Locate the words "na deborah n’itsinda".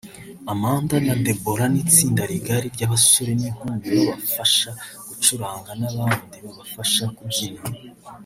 1.05-2.21